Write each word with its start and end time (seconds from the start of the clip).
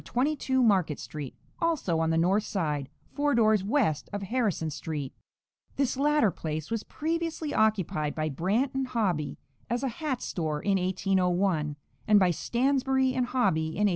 22 0.03 0.63
Market 0.63 0.97
street, 0.99 1.35
also 1.59 1.99
on 1.99 2.09
the 2.09 2.17
north 2.17 2.41
side, 2.43 2.89
four 3.13 3.35
doors 3.35 3.63
west 3.63 4.09
of 4.11 4.23
Harrison 4.23 4.71
street; 4.71 5.13
this 5.75 5.95
latter 5.95 6.31
place 6.31 6.71
was 6.71 6.81
previously 6.81 7.53
occupied 7.53 8.15
by 8.15 8.27
Brant 8.27 8.71
& 8.87 8.87
Hobby 8.97 9.37
as 9.69 9.83
a 9.83 9.89
hat 10.01 10.19
store 10.23 10.59
in 10.59 10.79
1801, 10.83 11.75
and 12.07 12.19
by 12.19 12.31
Stansbury 12.31 13.11
& 13.13 13.13
Hobby 13.13 13.67
in 13.67 13.85
1802. 13.85 13.89